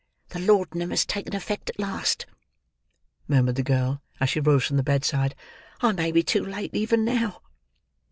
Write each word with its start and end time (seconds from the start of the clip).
"The 0.29 0.39
laudanum 0.39 0.89
has 0.89 1.05
taken 1.05 1.35
effect 1.35 1.69
at 1.69 1.77
last," 1.77 2.25
murmured 3.27 3.53
the 3.53 3.61
girl, 3.61 4.01
as 4.19 4.31
she 4.31 4.39
rose 4.39 4.65
from 4.65 4.77
the 4.77 4.81
bedside. 4.81 5.35
"I 5.81 5.91
may 5.91 6.11
be 6.11 6.23
too 6.23 6.43
late, 6.43 6.73
even 6.73 7.05
now." 7.05 7.43